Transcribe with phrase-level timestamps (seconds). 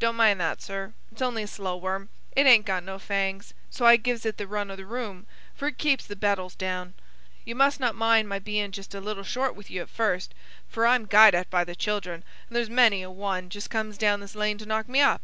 [0.00, 2.08] "Don't mind that, sir: it's only a slow worm.
[2.32, 5.68] It hain't got no fangs, so I gives it the run o' the room, for
[5.68, 6.94] it keeps the beetles down.
[7.44, 10.34] You must not mind my bein' just a little short wi' you at first,
[10.68, 14.18] for I'm guyed at by the children, and there's many a one just comes down
[14.18, 15.22] this lane to knock me up.